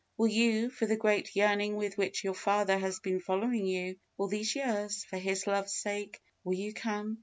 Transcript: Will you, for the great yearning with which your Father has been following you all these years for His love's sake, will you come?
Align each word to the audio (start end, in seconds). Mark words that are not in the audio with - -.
Will 0.17 0.29
you, 0.29 0.71
for 0.71 0.87
the 0.87 0.95
great 0.97 1.35
yearning 1.35 1.75
with 1.75 1.95
which 1.95 2.23
your 2.23 2.33
Father 2.33 2.75
has 2.75 2.99
been 2.99 3.19
following 3.19 3.67
you 3.67 3.97
all 4.17 4.27
these 4.29 4.55
years 4.55 5.03
for 5.03 5.19
His 5.19 5.45
love's 5.45 5.75
sake, 5.75 6.19
will 6.43 6.55
you 6.55 6.73
come? 6.73 7.19